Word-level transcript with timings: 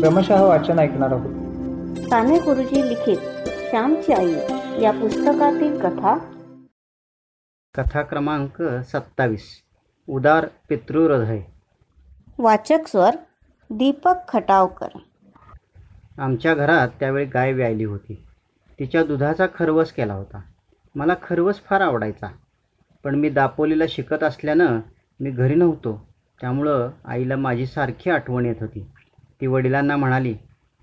क्रमशः 0.00 0.42
वाचन 0.42 0.78
ऐकणार 0.78 1.12
आहोत. 1.12 1.30
साने 2.08 2.38
गुरुजी 2.38 2.88
लिखित 2.88 3.16
श्यामची 3.48 4.12
आई 4.12 4.34
या 4.82 4.90
पुस्तकातील 4.90 5.80
कथा. 5.80 6.18
कथा 7.74 8.02
क्रमांक 8.02 8.62
सत्तावीस. 8.62 9.62
उदार 10.08 10.46
पितृहृदय. 10.68 11.40
वाचक 12.38 12.78
स्वर 12.86 13.10
दीपक 13.70 14.14
खटावकर. 14.28 14.88
आमच्या 16.18 16.54
घरात 16.54 16.88
त्यावेळी 16.88 17.24
गाय 17.24 17.52
व्यायली 17.52 17.84
होती. 17.84 18.24
तिच्या 18.78 19.04
दुधाचा 19.04 19.46
खरवस 19.46 19.92
केला 19.92 20.14
होता. 20.14 20.40
मला 20.94 21.14
खरवस 21.22 21.60
फार 21.70 21.80
आवडायचा. 21.80 22.26
पण 23.04 23.14
मी 23.14 23.30
दापोलीला 23.30 23.84
शिकत 23.88 24.22
असल्यानं 24.22 24.80
मी 25.20 25.30
घरी 25.30 25.54
नव्हतो. 25.54 26.08
त्यामुळं 26.40 26.90
आईला 27.04 27.36
माझी 27.36 27.66
सारखी 27.66 28.10
आठवण 28.10 28.46
येत 28.46 28.56
होती. 28.60 28.86
ती 29.40 29.46
वडिलांना 29.46 29.96
म्हणाली 29.96 30.34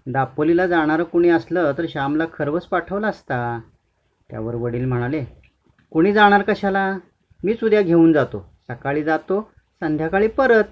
दापोलीला 0.05 0.67
जाणारं 0.67 1.03
कुणी 1.03 1.29
असलं 1.29 1.71
तर 1.77 1.85
श्यामला 1.89 2.25
खरवस 2.33 2.65
पाठवला 2.65 3.07
असता. 3.07 3.59
त्यावर 4.29 4.55
वडील 4.55 4.85
म्हणाले 4.85 5.23
कुणी 5.91 6.13
जाणार 6.13 6.41
कशाला? 6.41 6.97
मीच 7.43 7.63
उद्या 7.63 7.81
घेऊन 7.81 8.13
जातो. 8.13 8.49
सकाळी 8.67 9.03
जातो 9.03 9.51
संध्याकाळी 9.79 10.27
परत. 10.27 10.63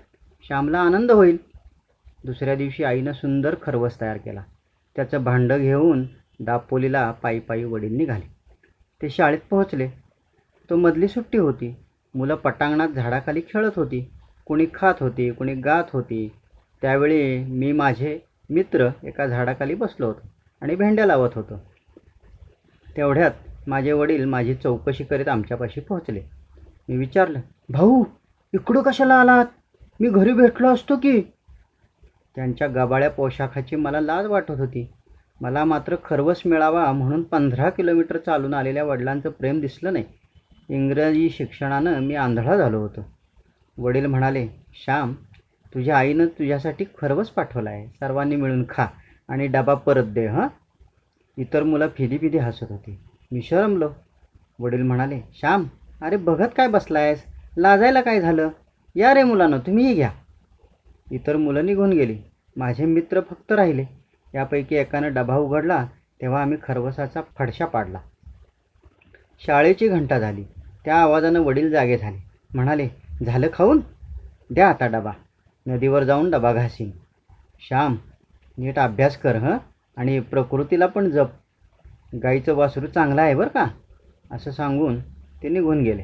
श्यामला 0.44 0.80
आनंद 0.80 1.12
होईल. 1.12 1.38
दुसऱ्या 2.26 2.56
दिवशी 2.56 2.84
आईनं 2.84 3.12
सुंदर 3.12 3.56
खरवस 3.62 4.02
तयार 4.02 4.18
केला. 4.18 4.44
त्याचं 4.96 5.24
भांडं 5.24 5.58
घेऊन 5.58 6.06
दापोलीला 6.40 7.12
पायी 7.12 7.40
पायी 7.40 7.64
वडील 7.64 7.96
निघाले 7.98 8.28
ते 9.02 9.10
शाळेत 9.10 9.40
पोहोचले. 9.50 9.90
तो 10.70 10.76
मधली 10.76 11.08
सुट्टी 11.08 11.38
होती. 11.38 11.76
मुलं 12.16 12.36
पटांगणात 12.36 12.90
झाडाखाली 12.90 13.42
खेळत 13.42 13.72
होती. 13.76 14.10
कुणी 14.46 14.66
खात 14.74 14.94
होती 15.00 15.32
कुणी 15.32 15.54
गात 15.54 15.84
होती. 15.94 16.32
त्यावेळी 16.86 17.44
मी 17.44 17.72
माझे 17.72 18.20
मित्र 18.50 18.90
एका 19.04 19.28
झाडाखाली 19.28 19.76
बसलो 19.76 20.08
होतो 20.08 20.28
आणि 20.62 20.76
भेंड्या 20.76 21.06
लावत 21.06 21.30
होतो. 21.36 21.72
तेवढ्यात 22.98 23.32
माझे 23.68 23.92
वडील 23.92 24.26
माझी 24.26 24.56
चौकशी 24.56 25.04
करीत 25.04 25.28
आमच्यापाशी 25.28 25.82
पोहोचले. 25.82 26.22
मी 26.90 26.98
विचारलं 26.98 27.40
भाऊ 27.70 28.04
इकडं 28.54 28.82
कशाला 28.82 29.16
आलात? 29.16 29.46
मी 30.00 30.10
घरी 30.10 30.34
भेटलो 30.34 30.68
असतो 30.68 30.96
की? 30.96 31.22
त्यांच्या 32.36 32.68
गबाळ्या 32.68 33.10
पोशाखाची 33.10 33.76
मला 33.76 34.02
लाज 34.02 34.26
वाटत 34.26 34.52
होती. 34.52 34.94
मला 35.42 35.66
मात्र 35.66 35.96
खरवस 36.06 36.42
मिळावा 36.46 36.92
म्हणून 36.92 37.24
पंधरा 37.24 37.70
किलोमीटर 37.70 38.18
चालून 38.18 38.54
आलेल्या 38.54 38.84
वडिलांचं 38.84 39.30
प्रेम 39.30 39.60
दिसलं 39.60 39.94
नाही. 39.94 40.06
इंग्रजी 40.70 41.30
शिक्षणानं 41.30 42.00
मी 42.00 42.16
आंधळा 42.16 42.58
झालो 42.58 42.80
होतो. 42.80 43.12
वडील 43.78 44.06
म्हणाले 44.06 44.48
श्याम 44.74 45.14
तुझ्या 45.76 45.98
आईनं 45.98 46.26
तुझ्यासाठी 46.26 46.86
खरवस 47.02 47.30
पाठवला 47.30 47.70
आहे. 47.70 47.88
सर्वांनी 47.88 48.36
मिळून 48.36 48.66
खा 48.70 48.88
आणि 49.30 49.48
डबा 49.48 49.74
परत 49.74 50.04
दे 50.04 50.28
हां? 50.28 50.48
इतर 51.38 51.64
मुलं 51.64 51.88
फिदी 51.98 52.18
फिदी 52.18 52.38
हसत 52.38 52.66
होती. 52.70 53.00
मी 53.32 53.42
शरमलो 53.42 53.90
वडील 54.60 54.82
म्हणाले 54.82 55.22
श्याम 55.34 55.64
अरे 56.02 56.18
बघत 56.18 56.48
काय 56.58 56.68
बसलायस? 56.68 57.24
लाजायला 57.58 58.02
काय 58.02 58.22
झालं? 58.22 58.50
या 58.96 59.14
रे 59.14 59.24
मुलानं 59.24 59.60
तुम्हीही 59.60 59.94
घ्या. 59.94 60.12
इतर 61.12 61.38
मुलं 61.38 61.66
निघून 61.66 61.90
गेली. 61.90 62.20
माझे 62.56 62.86
मित्र 62.86 63.22
फक्त 63.22 63.52
राहिले. 63.52 63.86
यापैकी 64.36 64.76
एकानं 64.76 65.14
डबा 65.14 65.38
उघडला 65.38 65.86
तेव्हा 66.22 66.42
आम्ही 66.42 66.58
खरवसाचा 66.64 67.22
फडशा 67.38 67.66
पाडला. 67.66 68.00
शाळेची 69.46 69.88
घंटा 69.88 70.20
झाली. 70.20 70.44
त्या 70.86 70.96
आवाजानं 70.96 71.40
वडील 71.40 71.72
जागे 71.72 71.98
झाले. 71.98 72.18
म्हणाले 72.54 72.88
झालं 73.26 73.48
खाऊन? 73.54 73.80
द्या 74.50 74.70
आता 74.70 74.88
डबा. 74.88 75.12
नदीवर 75.68 76.04
जाऊन 76.04 76.32
डबा 76.32 76.54
घासीन. 76.54 76.92
श्याम 77.68 77.96
नीट 78.58 78.80
अभ्यास 78.80 79.18
कर 79.18 79.36
हं? 79.36 79.58
आणि 79.98 80.20
प्रकृतीला 80.20 80.86
पण 80.86 81.10
जप. 81.10 81.28
गाईचं 82.24 82.54
वासरू 82.54 82.88
चांगलं 82.88 83.22
आहे 83.22 83.36
बरं 83.36 83.48
का? 83.48 83.68
असं 84.32 84.52
सांगून 84.52 85.00
ते 85.44 85.50
निघून 85.50 85.84
गेले. 85.84 86.04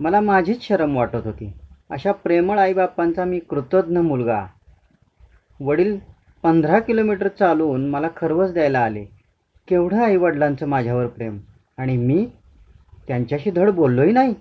मला 0.00 0.20
माझीच 0.20 0.62
शरम 0.62 0.96
वाटत 0.96 1.16
होती. 1.16 1.52
अशा 1.90 2.12
प्रेमळ 2.12 2.58
आईबापांचा 2.58 3.24
मी 3.24 3.38
कृतज्ञ 3.38 3.98
मुलगा. 3.98 4.46
वडील 5.60 5.98
पंधरा 6.42 6.78
किलोमीटर 6.78 7.28
चालून 7.28 7.88
मला 7.88 8.08
खरवस 8.16 8.52
द्यायला 8.52 8.80
आले. 8.80 9.04
केवढं 9.68 10.04
आईवडिलांचं 10.04 10.66
माझ्यावर 10.66 11.06
प्रेम. 11.06 11.38
आणि 11.78 11.96
मी 11.96 12.30
त्यांच्याशी 13.08 13.50
धड 13.50 13.70
बोललोही 13.70 14.12
नाही. 14.12 14.34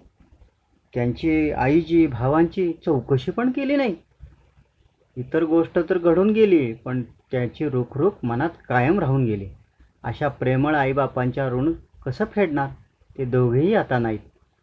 त्यांची 0.94 1.52
आईची 1.52 2.06
भावांची 2.08 2.72
चौकशी 2.86 3.32
पण 3.32 3.52
केली 3.52 3.76
नाही. 3.76 3.96
इतर 5.18 5.44
गोष्ट 5.44 5.80
तर 5.90 5.98
घडून 5.98 6.30
गेली 6.34 6.72
पण 6.76 7.02
त्याची 7.32 7.70
रुखरुख 7.70 8.26
मनात 8.26 8.50
कायम 8.70 9.00
राहून 9.00 9.26
गेली. 9.26 9.50
अशा 10.04 10.28
प्रेमळ 10.30 10.76
आईबापांच्या 10.76 11.48
ऋण 11.50 11.72
कसं 12.06 12.26
फेडणार? 12.26 12.70
ते 13.18 13.26
दोघेही 13.26 13.74
आता 13.76 13.98
नाहीत. 14.00 14.20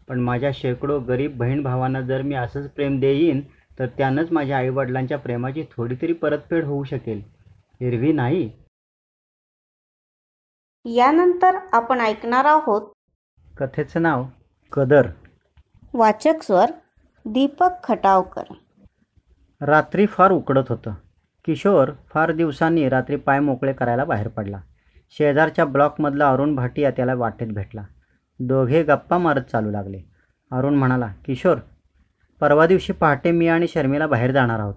पण 0.09 0.20
माझ्या 0.20 0.50
शेकडो 0.54 0.98
गरीब 0.98 1.36
बहीण 1.38 1.62
भावांना 1.62 2.00
जर 2.00 2.22
मी 2.22 2.34
असंच 2.34 2.69
प्रेम 2.70 2.98
देईन 3.00 3.41
तर 3.78 3.86
त्यानंच 3.97 4.31
माझ्या 4.32 4.56
आईवडिलांच्या 4.59 5.19
प्रेमाची 5.19 5.65
थोडी 5.72 5.94
तरी 6.03 6.12
परतफेड 6.12 6.65
होऊ 6.65 6.84
शकेल. 6.84 7.22
एरवी 7.81 8.12
नाही. 8.12 8.48
यानंतर 10.84 11.56
आपण 11.72 12.00
ऐकणार 12.00 12.44
आहोत 12.44 12.82
कथेचं 13.54 14.03
नाव 14.03 14.25
कदर. 14.72 15.06
वाचक 15.97 16.34
स्वर 16.43 16.71
दीपक 17.25 17.71
खटावकर. 17.84 18.43
रात्री 19.61 20.07
फार 20.07 20.31
उकडत 20.31 20.62
होतं. 20.69 20.95
किशोर 21.45 21.91
फार 22.15 22.33
दिवसांनी 22.33 22.89
रात्री 22.89 23.17
पाय 23.17 23.41
मोकळे 23.41 23.73
करायला 23.73 24.05
बाहेर 24.05 24.29
पडला. 24.29 24.61
शेजारच्या 25.11 25.65
ब्लॉकमधला 25.65 26.31
अरुण 26.31 26.55
भाटिया 26.55 26.91
त्याला 26.91 27.15
वाटेत 27.15 27.47
भेटला. 27.47 27.83
दोघे 28.41 28.83
गप्पा 28.83 29.19
मारत 29.19 29.43
चालू 29.43 29.71
लागले. 29.71 30.01
अरुण 30.53 30.75
म्हणाला 30.75 31.07
किशोर 31.25 31.57
परवा 32.41 32.67
दिवशी 32.67 32.93
पहाटे 32.93 33.31
मी 33.31 33.49
आणि 33.49 33.69
शर्मिला 33.69 34.07
बाहेर 34.07 34.33
जाणार 34.33 34.61
आहोत. 34.61 34.75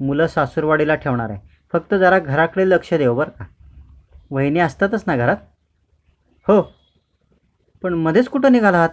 मुलं 0.00 0.26
सासूरवाडीला 0.26 0.94
ठेवणार 0.94 1.30
आहे. 1.30 1.40
फक्त 1.72 1.94
जरा 1.94 2.18
घराकडे 2.18 2.68
लक्ष 2.68 2.94
देव 2.94 3.14
बरं 3.14 3.30
का. 3.30 3.44
वहिनी 4.30 4.60
असतातच 4.60 5.04
ना 5.06 5.16
घरात? 5.16 5.36
हो. 6.48 6.74
पण 7.82 7.94
मध्येच 7.94 8.28
कुठं 8.28 8.52
निघाला 8.52 8.76
आहात 8.76 8.88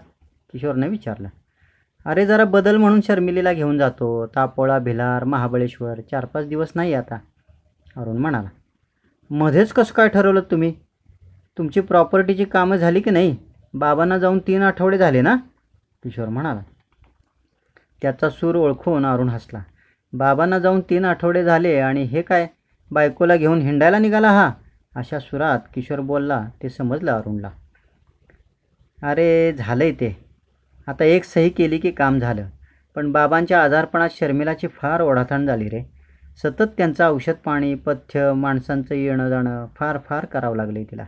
किशोरने 0.52 0.88
विचारलं. 0.88 1.28
अरे 2.06 2.26
जरा 2.26 2.46
बदल 2.46 2.78
म्हणून 2.78 3.02
शर्मिलीला 3.02 3.54
घेऊन 3.54 3.78
जातो. 3.78 4.26
तापोळा 4.26 4.80
भिलार 4.80 5.24
महाबळेश्वर 5.24 6.00
चार 6.12 6.26
पाच 6.26 6.48
दिवस 6.48 6.72
नाही 6.76 6.94
आता 6.94 7.18
अरुण 7.98 8.18
म्हणाला. 8.18 8.50
मध्येच 9.30 9.74
कसं 9.74 9.94
काय 9.94 10.08
ठरवलं 10.08 10.42
तुम्ही? 10.52 10.76
तुमची 11.58 11.82
प्रॉपर्टीची 11.82 12.46
कामं 12.46 12.76
झाली 12.76 13.02
की 13.02 13.10
नाही? 13.10 13.38
बाबांना 13.74 14.18
जाऊन 14.18 14.40
तीन 14.40 14.62
आठवडे 14.62 14.98
झाले 14.98 15.22
ना? 15.22 15.36
किशोर 16.04 16.28
म्हणाला. 16.28 16.62
त्याचा 18.02 18.30
सूर 18.30 18.56
ओळखून 18.56 19.06
अरुण 19.06 19.30
हसला. 19.30 19.64
बाबांना 20.14 20.60
जाऊन 20.60 20.82
तीन 20.82 21.06
आठवडे 21.06 21.44
झाले 21.44 21.80
आणि 21.80 22.04
हे 22.04 22.22
काय? 22.22 22.48
बायकोला 22.92 23.36
घेऊन 23.36 23.62
हिंडायला 23.62 24.00
निघाला 24.00 24.30
हा? 24.30 24.52
अशा 24.96 25.20
सुरात 25.20 25.60
किशोर 25.74 26.00
बोलला 26.00 26.46
ते 26.64 26.70
समजलं 26.70 27.12
अरुणला. 27.12 27.50
अरे 29.04 29.54
झालं 29.54 29.84
आहे 29.84 29.94
ते. 29.94 30.31
आता 30.92 31.04
एक 31.04 31.24
सही 31.24 31.50
केली 31.50 31.78
की 31.78 31.92
काम 31.92 32.20
झालं. 32.20 32.46
पण 32.96 33.12
बाबांच्या 33.12 33.64
आजारपणात 33.64 34.10
शर्मिलाची 34.12 34.68
फार 34.68 35.02
ओढाताण 35.02 35.46
झाली 35.46 35.70
रे. 35.70 35.84
सतत 36.44 36.64
त्यांचं 36.78 37.08
औषध 37.08 37.34
पाणी 37.34 37.76
पथ्य 37.76 38.34
माणसांचं 38.34 38.96
येणं 38.96 39.30
जाणं 39.30 39.66
फार 39.76 39.98
फार 40.10 40.26
करावं 40.26 40.56
लागलं 40.56 40.84
तिला. 40.84 41.06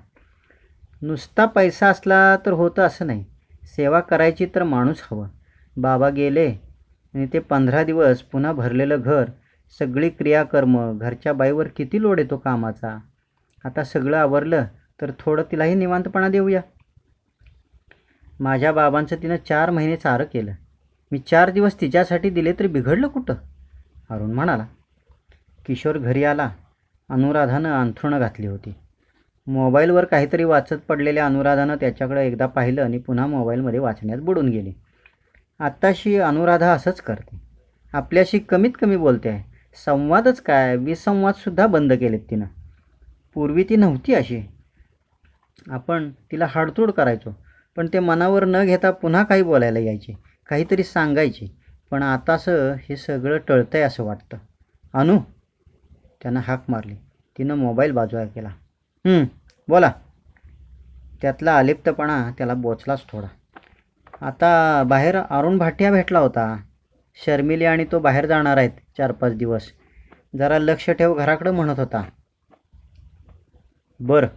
नुसता 1.01 1.45
पैसा 1.45 1.87
असला 1.87 2.37
तर 2.45 2.51
होतं 2.51 2.81
असं 2.81 3.07
नाही. 3.07 3.25
सेवा 3.63 3.99
करायची 3.99 4.45
तर 4.55 4.63
माणूस 4.63 5.01
हवं. 5.11 5.27
बाबा 5.77 6.09
गेले 6.09 6.47
आणि 7.13 7.27
ते 7.33 7.39
पंधरा 7.39 7.83
दिवस 7.83 8.21
पुन्हा 8.21 8.51
भरलेलं 8.51 9.01
घर 9.01 9.25
सगळी 9.79 10.09
क्रियाकर्म 10.09 10.97
घरच्या 10.97 11.33
बाईवर 11.33 11.67
किती 11.67 12.01
लोड 12.01 12.19
येतो 12.19 12.37
कामाचा? 12.37 12.99
आता 13.65 13.83
सगळं 13.83 14.17
आवरलं 14.17 14.65
तर 15.01 15.11
थोडं 15.19 15.43
तिलाही 15.51 15.75
निवांतपणा 15.75 16.27
देऊया. 16.27 16.61
माझ्या 18.39 18.71
बाबांचं 18.71 19.15
तिनं 19.15 19.35
चार 19.49 19.69
महिने 19.69 19.95
चारं 19.95 20.23
केलं. 20.23 20.51
मी 21.11 21.19
चार 21.19 21.49
दिवस 21.49 21.81
तिच्यासाठी 21.81 22.29
दिले 22.29 22.53
तरी 22.53 22.67
बिघडलं 22.67 23.07
कुठं? 23.07 23.33
अरुण 24.09 24.31
म्हणाला. 24.31 24.65
किशोर 25.65 25.97
घरी 25.97 26.23
आला. 26.23 26.49
अनुराधानं 27.09 27.69
अंथरुणं 27.69 28.19
घातली 28.19 28.47
होती. 28.47 28.75
मोबाईलवर 29.47 30.05
काहीतरी 30.05 30.43
वाचत 30.43 30.73
पडलेल्या 30.73 31.25
अनुराधानं 31.25 31.75
त्याच्याकडं 31.75 32.19
एकदा 32.19 32.45
पाहिलं 32.45 32.83
आणि 32.83 32.97
पुन्हा 32.97 33.27
मोबाईलमध्ये 33.27 33.79
वाचण्यात 33.79 34.19
बुडून 34.19 34.49
गेली. 34.49 34.73
आत्ताशी 35.59 36.17
अनुराधा 36.17 36.73
असंच 36.73 37.01
करते. 37.01 37.41
आपल्याशी 37.93 38.39
कमीत 38.39 38.71
कमी 38.81 38.95
बोलते 38.95 39.29
आहे. 39.29 39.43
संवादच 39.85 40.41
काय? 40.41 40.75
विसंवादसुद्धा 40.75 41.67
बंद 41.67 41.93
केलेत 41.93 42.19
तिनं. 42.29 42.45
पूर्वी 43.33 43.63
ती 43.63 43.75
नव्हती 43.75 44.13
अशी. 44.13 44.41
आपण 45.67 46.11
तिला 46.31 46.47
हाडतोड 46.49 46.91
करायचो. 46.91 47.42
पण 47.75 47.87
ते 47.93 47.99
मनावर 47.99 48.45
न 48.45 48.65
घेता 48.65 48.91
पुन्हा 48.91 49.23
काही 49.23 49.43
बोलायला 49.43 49.79
यायचे 49.79 50.17
काहीतरी 50.49 50.83
सांगायचे. 50.83 51.55
पण 51.91 52.03
आतासं 52.03 52.73
हे 52.73 52.95
सगळं 52.95 53.37
टळतं 53.47 53.77
आहे 53.77 53.83
असं 53.83 54.03
वाटतं. 54.03 54.37
अनु? 54.93 55.19
त्यानं 56.21 56.39
हाक 56.39 56.65
मारली. 56.69 56.95
तिनं 57.37 57.55
मोबाईल 57.55 57.91
बाजूला 57.91 58.25
केला. 58.25 58.49
बोला. 59.67 59.91
त्यातला 61.21 61.57
अलिप्तपणा 61.57 62.31
त्याला 62.37 62.53
बोचलाच 62.53 63.03
थोडा. 63.09 63.27
आता 64.21 64.83
बाहेर 64.83 65.17
अरुण 65.29 65.57
भाटिया 65.57 65.91
भेटला 65.91 66.19
होता. 66.19 66.57
शर्मिली 67.25 67.65
आणि 67.65 67.85
तो 67.91 67.99
बाहेर 67.99 68.25
जाणार 68.25 68.57
आहेत 68.57 68.71
चार 68.97 69.11
पाच 69.11 69.35
दिवस. 69.35 69.71
जरा 70.37 70.59
लक्ष 70.59 70.89
ठेव 70.89 71.13
घराकडं 71.13 71.51
म्हणत 71.51 71.79
होता. 71.79 72.03
बरं. 73.99 74.27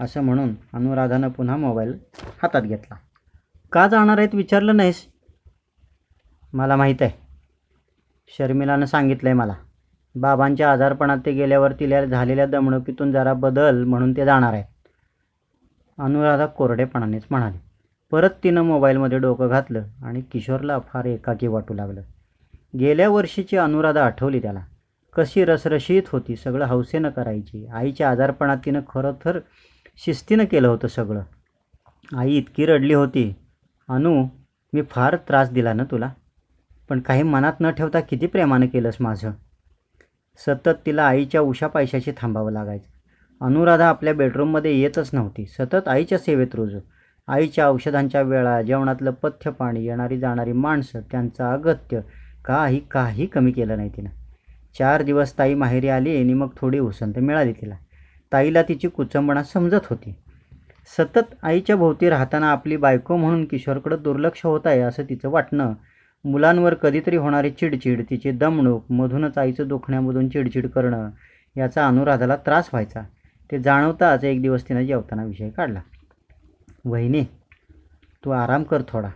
असं 0.00 0.20
म्हणून 0.20 0.54
अनुराधानं 0.72 1.28
पुन्हा 1.28 1.56
मोबाईल 1.56 1.98
हातात 2.42 2.62
घेतला. 2.62 2.94
का 3.72 3.88
जाणार 3.88 4.18
आहेत 4.18 4.34
विचारलं 4.34 4.76
नाहीस? 4.76 5.06
मला 6.52 6.76
माहीत 6.76 6.94
आहे. 7.00 7.10
शर्मिलानं 8.38 8.86
सांगितलं 8.86 9.28
आहे 9.28 9.34
मला. 9.34 9.54
बाबांच्या 10.14 10.72
आजारपणात 10.72 11.18
ते 11.26 11.32
गेल्यावर 11.32 11.72
तिला 11.72 12.04
झालेल्या 12.04 12.46
दमणुकीतून 12.46 13.12
जरा 13.12 13.32
बदल 13.32 13.84
म्हणून 13.84 14.16
ते 14.16 14.24
जाणार 14.24 14.52
आहेत. 14.52 14.64
अनुराधा 15.98 16.46
कोरडेपणानेच 16.46 17.22
म्हणाली. 17.30 17.58
परत 18.10 18.30
तिनं 18.44 18.62
मोबाईलमध्ये 18.62 19.18
डोकं 19.18 19.48
घातलं 19.48 19.82
आणि 20.02 20.20
किशोरला 20.20 20.78
फार 20.78 21.04
एकाकी 21.04 21.46
वाटू 21.46 21.74
लागलं. 21.74 22.00
गेल्या 22.80 23.08
वर्षीची 23.08 23.56
अनुराधा 23.56 24.04
आठवली 24.04 24.42
त्याला. 24.42 24.60
कशी 25.14 25.44
रसरशीत 25.44 26.02
होती 26.12 26.36
सगळं 26.36 26.66
हौसेनं 26.66 27.10
करायची. 27.10 27.66
आईच्या 27.66 28.10
आजारपणात 28.10 28.56
तिनं 28.64 28.80
खरं 28.80 29.12
तर 29.24 29.38
शिस्तीनं 30.04 30.44
केलं 30.44 30.68
होतं 30.68 30.88
सगळं. 30.88 31.22
आई 32.16 32.36
इतकी 32.36 32.66
रडली 32.66 32.94
होती. 32.94 33.36
अनु 33.88 34.26
मी 34.72 34.82
फार 34.82 35.16
त्रास 35.16 35.50
दिला 35.50 35.72
ना 35.72 35.84
तुला? 35.84 36.12
पण 36.88 37.00
काही 37.00 37.22
मनात 37.22 37.52
न 37.60 37.70
ठेवता 37.70 38.00
किती 38.00 38.26
प्रेमानं 38.26 38.66
केलंस 38.66 38.96
माझं? 39.00 39.30
सतत 40.38 40.68
तिला 40.86 41.04
आईच्या 41.04 41.40
उशा 41.40 41.66
पैशाशी 41.66 42.12
थांबावं 42.16 42.52
लागायचं. 42.52 42.96
अनुराधा 43.44 43.88
आपल्या 43.88 44.14
बेडरूममध्ये 44.14 44.80
येतच 44.80 45.10
नव्हती. 45.12 45.46
सतत 45.46 45.88
आईच्या 45.88 46.18
सेवेत 46.18 46.54
रुजू. 46.54 46.78
आईच्या 47.28 47.68
औषधांच्या 47.68 48.22
वेळा 48.22 48.62
जेवणातलं 48.62 49.10
पथ्य 49.10 49.50
पाणी 49.50 49.84
येणारी 49.84 50.18
जाणारी 50.18 50.52
माणसं 50.52 51.00
त्यांचं 51.00 51.52
अगत्य 51.52 52.00
काही 52.44 52.80
काही 52.90 53.26
कमी 53.26 53.52
केलं 53.52 53.76
नाही 53.76 53.88
तिनं. 53.88 54.10
चार 54.78 55.02
दिवस 55.02 55.38
ताई 55.38 55.54
माहेरी 55.54 55.88
आली 55.88 56.16
आणि 56.16 56.34
मग 56.34 56.48
थोडी 56.56 56.78
उसंत 56.78 57.18
मिळाली 57.18 57.52
तिला. 57.52 57.74
ताईला 58.32 58.62
तिची 58.62 58.88
कुचंबणा 58.88 59.42
समजत 59.42 59.86
होती. 59.90 60.14
सतत 60.98 61.34
आईच्या 61.42 61.76
भोवती 61.76 62.10
राहताना 62.10 62.50
आपली 62.50 62.76
बायको 62.76 63.16
म्हणून 63.16 63.44
किशोरकडं 63.44 63.96
दुर्लक्ष 64.00 64.40
होत 64.44 64.60
आहे 64.64 64.80
असं 64.80 65.02
तिचं 65.02 65.28
वाटणं. 65.28 65.74
मुलांवर 66.24 66.74
कधीतरी 66.74 67.16
होणारी 67.16 67.50
चिडचिड 67.50 68.04
तिची 68.10 68.30
दमणूक 68.30 68.92
मधूनच 68.92 69.38
आईचं 69.38 69.68
दुखण्यामधून 69.68 70.28
चिडचिड 70.28 70.68
करणं 70.68 71.10
याचा 71.56 71.88
अनुराधाला 71.88 72.36
त्रास 72.36 72.68
व्हायचा. 72.72 73.00
ते 73.50 73.58
जाणवताच 73.58 74.24
एक 74.24 74.42
दिवस 74.42 74.68
तिनं 74.68 74.82
जेवताना 74.82 75.24
विषय 75.24 75.50
काढला. 75.50 75.80
वहिनी 76.84 77.24
तू 78.24 78.30
आराम 78.30 78.62
कर 78.62 78.82
थोडा. 78.88 79.08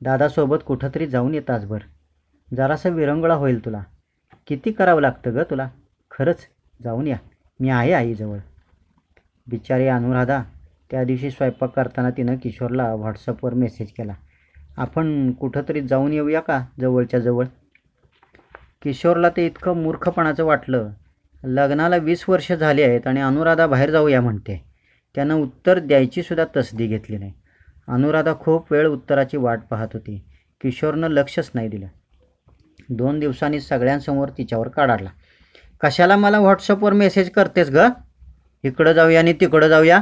दादासोबत 0.00 0.56
कुठंतरी 0.66 1.06
जाऊन 1.06 1.34
ये 1.34 1.40
तासभर. 1.40 1.78
जरासा 2.56 2.88
विरंगुळा 2.88 3.34
होईल 3.34 3.64
तुला. 3.64 3.82
किती 4.46 4.72
करावं 4.72 5.00
लागतं 5.00 5.34
ग 5.34 5.38
तुला? 5.38 5.68
खरंच 6.10 6.38
जाऊन 6.84 7.06
या. 7.06 7.16
मी 7.60 7.68
आहे 7.68 7.92
आईजवळ. 7.92 8.38
बिचारी 9.48 9.86
अनुराधा 9.86 10.42
त्या 10.90 11.04
दिवशी 11.04 11.30
स्वयंपाक 11.30 11.70
करताना 11.76 12.10
तिनं 12.10 12.36
किशोरला 12.36 12.94
व्हॉट्सअपवर 12.94 13.54
मेसेज 13.54 13.92
केला. 13.92 14.14
आपण 14.76 15.32
कुठंतरी 15.32 15.80
जाऊन 15.80 16.12
येऊया 16.12 16.40
का 16.40 16.64
जवळच्या 16.80 17.20
जवळ? 17.20 17.44
किशोरला 18.82 19.28
ते 19.28 19.46
इतकं 19.46 19.82
मूर्खपणाचं 19.82 20.44
वाटलं. 20.44 20.90
लग्नाला 21.44 21.96
वीस 21.96 22.24
वर्ष 22.28 22.52
झाली 22.52 22.82
आहेत 22.82 23.06
आणि 23.06 23.20
अनुराधा 23.20 23.66
बाहेर 23.66 23.90
जाऊया 23.90 24.20
म्हणते. 24.20 24.64
त्यानं 25.14 25.34
उत्तर 25.34 25.78
द्यायचीसुद्धा 25.78 26.44
तसदी 26.56 26.86
घेतली 26.86 27.18
नाही. 27.18 27.32
अनुराधा 27.88 28.34
खूप 28.40 28.72
वेळ 28.72 28.86
उत्तराची 28.86 29.36
वाट 29.36 29.60
पाहत 29.70 29.88
होती. 29.92 30.24
किशोरनं 30.60 31.08
लक्षच 31.08 31.50
नाही 31.54 31.68
दिलं. 31.68 31.86
दोन 32.88 33.18
दिवसांनी 33.18 33.60
सगळ्यांसमोर 33.60 34.28
तिच्यावर 34.28 34.68
काढाडला 34.68 35.10
कशाला 35.80 36.16
मला 36.16 36.40
व्हॉट्सअपवर 36.40 36.92
मेसेज 36.92 37.30
करतेस 37.30 37.70
ग? 37.70 37.78
इकडं 38.68 38.92
जाऊया 38.92 39.20
आणि 39.20 39.32
तिकडं 39.32 39.68
जाऊया. 39.68 40.00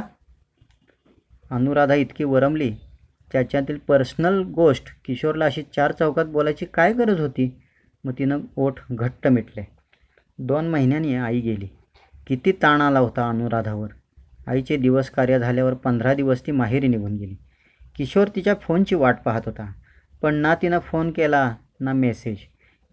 अनुराधा 1.51 1.93
इतकी 1.93 2.23
वरमली. 2.23 2.75
त्याच्यातील 3.31 3.77
पर्सनल 3.77 4.43
गोष्ट 4.43 4.83
किशोरला 5.05 5.45
अशी 5.45 5.63
चार 5.75 5.91
चौकात 5.91 6.25
बोलायची 6.25 6.65
काय 6.65 6.93
गरज 6.93 7.19
होती? 7.19 7.61
मग 8.03 8.13
तिनं 8.19 8.39
ओठ 8.55 8.79
घट्ट 8.91 9.27
मिटले. 9.27 9.67
दोन 10.39 10.67
महिन्यांनी 10.67 11.15
आई 11.15 11.39
गेली. 11.39 11.67
किती 12.27 12.51
ताण 12.51 12.81
आला 12.81 12.99
होता 12.99 13.29
अनुराधावर. 13.29 13.89
आईचे 14.47 14.77
दिवस 14.77 15.09
कार्य 15.09 15.39
झाल्यावर 15.39 15.73
पंधरा 15.73 16.13
दिवस 16.13 16.41
ती 16.47 16.51
माहेरी 16.51 16.87
निघून 16.87 17.15
गेली. 17.15 17.35
किशोर 17.95 18.27
तिच्या 18.27 18.53
फोनची 18.61 18.95
वाट 18.95 19.17
पाहत 19.25 19.41
होता. 19.45 19.71
पण 20.21 20.35
ना 20.35 20.55
तिनं 20.55 20.79
फोन 20.79 21.11
केला 21.11 21.55
ना 21.79 21.93
मेसेज 21.93 22.37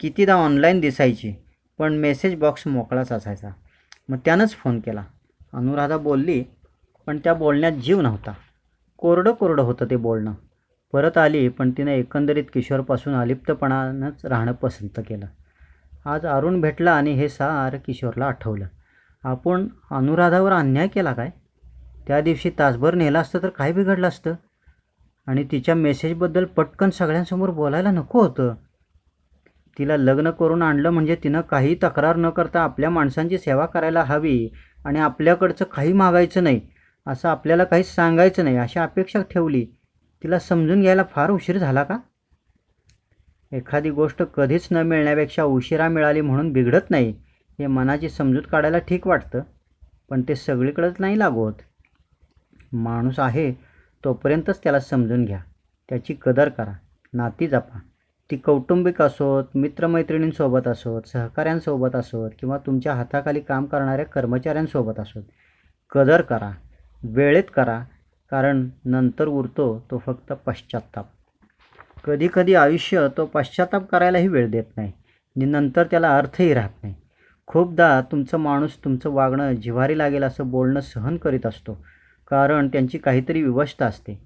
कितीदा 0.00 0.34
ऑनलाईन 0.34 0.80
दिसायची 0.80 1.34
पण 1.78 1.96
मेसेज 1.96 2.34
बॉक्स 2.34 2.66
मोकळाच 2.66 3.12
असायचा. 3.12 3.50
मग 4.08 4.18
त्यानंच 4.24 4.54
फोन 4.54 4.80
केला. 4.80 5.04
अनुराधा 5.54 5.96
बोलली 5.96 6.44
पण 7.06 7.18
त्या 7.18 7.34
बोलण्यात 7.34 7.72
जीव 7.72 8.00
नव्हता. 8.00 8.32
कोरडं 8.98 9.32
कोरडं 9.32 9.62
होतं 9.62 9.84
ते 9.90 9.96
बोलणं. 9.96 10.32
परत 10.92 11.18
आली 11.18 11.48
पण 11.48 11.70
तिनं 11.70 11.90
एकंदरीत 11.90 12.44
किशोरपासून 12.54 13.14
अलिप्तपणानंच 13.14 14.26
राहणं 14.26 14.52
पसंत 14.52 15.00
केलं. 15.08 15.26
आज 16.04 16.26
अरुण 16.26 16.60
भेटला 16.60 16.92
आणि 16.92 17.12
हे 17.12 17.28
सार 17.28 17.76
किशोरला 17.76 18.26
आठवलं. 18.26 18.66
आपण 19.24 19.68
अनुराधावर 19.90 20.52
अन्याय 20.52 20.88
केला 20.88 21.12
काय? 21.12 21.30
त्या 22.06 22.20
दिवशी 22.20 22.50
तासभर 22.58 22.94
नेलं 22.94 23.18
असतं 23.18 23.38
तर 23.42 23.48
काय 23.48 23.72
बिघडलं 23.72 24.08
असतं? 24.08 24.34
आणि 25.26 25.44
तिच्या 25.52 25.74
मेसेजबद्दल 25.74 26.44
पटकन 26.44 26.90
सगळ्यांसमोर 26.90 27.50
बोलायला 27.50 27.90
नको 27.90 28.22
होतं. 28.22 28.54
तिला 29.78 29.96
लग्न 29.96 30.30
करून 30.30 30.62
आणलं 30.62 30.90
म्हणजे 30.90 31.16
तिनं 31.24 31.40
काही 31.40 31.74
तक्रार 31.74 32.16
न 32.16 32.30
करता 32.30 32.60
आपल्या 32.60 32.90
माणसांची 32.90 33.38
सेवा 33.38 33.66
करायला 33.66 34.02
हवी. 34.02 34.48
आणि 34.84 34.98
आपल्याकडचं 34.98 35.64
काही 35.64 35.92
मागायचं 35.92 36.44
नाही 36.44 36.60
असं 37.06 37.28
आपल्याला 37.28 37.64
काहीच 37.64 37.94
सांगायचं 37.94 38.44
नाही 38.44 38.56
अशी 38.56 38.78
अपेक्षा 38.78 39.22
ठेवली 39.30 39.64
तिला 40.22 40.38
समजून 40.38 40.80
घ्यायला 40.80 41.02
फार 41.10 41.30
उशीर 41.30 41.58
झाला 41.58 41.82
का? 41.84 41.98
एखादी 43.52 43.90
गोष्ट 43.90 44.22
कधीच 44.22 44.68
न 44.70 44.76
मिळण्यापेक्षा 44.76 45.42
उशिरा 45.42 45.88
मिळाली 45.88 46.20
म्हणून 46.20 46.52
बिघडत 46.52 46.90
नाही 46.90 47.12
हे 47.58 47.66
मनाची 47.66 48.08
समजूत 48.08 48.42
काढायला 48.52 48.78
ठीक 48.78 49.06
वाटतं 49.06 49.42
पण 50.10 50.22
ते 50.22 50.34
सगळीकडंच 50.36 50.94
नाही 50.98 51.18
लागू 51.18 51.44
होत. 51.44 51.54
माणूस 52.72 53.18
आहे 53.18 53.52
तोपर्यंतच 54.04 54.62
त्याला 54.62 54.80
समजून 54.80 55.24
घ्या 55.24 55.38
त्याची 55.88 56.14
कदर 56.22 56.48
करा 56.48 56.72
नाती 57.12 57.48
जपा. 57.48 57.78
ती 58.30 58.36
कौटुंबिक 58.36 59.00
असोत 59.02 59.56
मित्रमैत्रिणींसोबत 59.56 60.68
असोत 60.68 61.02
सहकाऱ्यांसोबत 61.02 61.96
असोत 61.96 62.30
किंवा 62.40 62.58
तुमच्या 62.58 62.94
हाताखाली 62.94 63.40
काम 63.40 63.64
करणाऱ्या 63.64 64.04
कर्मचाऱ्यांसोबत 64.06 65.00
असोत. 65.00 65.22
कदर 65.92 66.22
करा 66.22 66.50
वेळेत 67.02 67.50
करा 67.56 67.82
कारण 68.30 68.68
नंतर 68.84 69.28
उरतो 69.28 69.66
तो 69.90 69.98
फक्त 69.98 70.32
पश्चाताप 70.46 71.06
कधीकधी 72.04 72.54
आयुष्य 72.54 73.06
तो 73.16 73.26
पश्चाताप 73.26 73.88
करायलाही 73.88 74.28
वेळ 74.28 74.50
देत 74.50 74.76
नाही 74.76 74.92
आणि 75.36 75.44
नंतर 75.44 75.86
त्याला 75.90 76.16
अर्थही 76.16 76.52
राहत 76.54 76.82
नाही. 76.82 76.94
खूपदा 77.46 78.00
तुमचं 78.00 78.38
माणूस 78.38 78.76
तुमचं 78.84 79.10
वागणं 79.10 79.54
जिव्हारी 79.54 79.98
लागेल 79.98 80.22
असं 80.22 80.50
बोलणं 80.50 80.80
सहन 80.80 81.16
करीत 81.16 81.46
असतो 81.46 81.78
कारण 82.30 82.68
त्यांची 82.68 82.98
काहीतरी 82.98 83.42
विवशता 83.42 83.86
असते. 83.86 84.20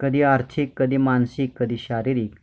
कधी 0.00 0.22
आर्थिक 0.22 0.72
कधी 0.76 0.96
मानसिक 0.96 1.58
कधी 1.58 1.76
शारीरिक. 1.76 2.34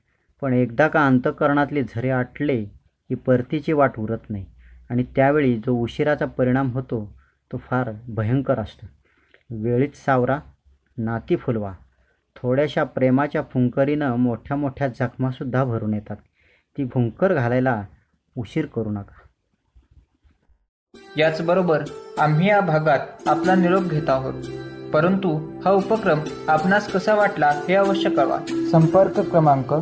पण 0.42 0.54
एकदा 0.54 0.88
का 0.88 1.06
अंतकरणातले 1.06 1.84
झरे 1.84 2.10
आटले 2.10 2.66
की 3.10 3.16
परतीची 3.16 3.74
वाट 3.74 4.00
उरत 4.00 4.30
नाही. 4.30 4.46
आणि 4.90 5.04
त्यावेळी 5.04 5.58
जो 5.58 5.74
उशिराचा 5.74 6.26
परिणाम 6.26 6.72
होतो 6.72 7.18
तो 7.52 7.58
फार 7.58 7.92
भयंकर 8.08 8.60
असतो. 8.60 8.86
वेळीच 9.50 10.06
सावरा 10.06 10.40
नाती 10.98 11.36
फुलवा. 11.36 11.74
थोड्याशा 12.36 12.84
प्रेमाच्या 12.84 13.42
फुंकरीनं 13.42 14.16
मोठ्या 14.16 14.58
मोठ्या 14.58 14.88
जखमासुद्धा 14.88 15.64
भरून 15.64 15.94
येतात. 15.94 16.16
ती 16.78 16.84
भुंकर 16.84 17.34
घालायला 17.34 17.84
उशीर 18.38 18.66
करू 18.66 18.90
नका. 18.90 19.28
याचबरोबर 21.18 21.84
आम्ही 22.20 22.50
या 22.50 22.62
भागात 22.62 23.28
आपला 23.28 23.56
निरोप 23.56 23.84
घेत 23.84 24.10
आहोत. 24.10 24.34
परंतु 24.92 25.60
हा 25.66 25.72
उपक्रम 25.72 26.20
आपणास 26.48 26.92
कसा 26.92 27.16
वाटला 27.16 27.48
हे 27.48 27.76
अवश्य 27.76 28.10
कळवा. 28.10 28.68
संपर्क 28.72 29.20
क्रमांक 29.20 29.74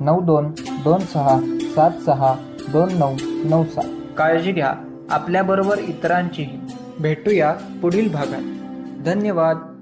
नऊ 0.00 0.20
दोन 0.20 0.52
दोन 0.84 1.00
सहा 1.00 1.38
सात 1.60 1.90
सहा 2.06 2.34
दोन 2.72 2.88
नऊ 2.92 3.16
नऊ 3.22 3.64
सात. 3.64 3.84
काळजी 4.18 4.52
घ्या. 4.52 4.74
आपल्याबरोबर 5.10 5.78
इतरांचीही. 5.78 6.58
भेटूया 7.00 7.54
पुढील 7.82 8.12
भागात. 8.12 8.42
धन्यवाद. 9.04 9.73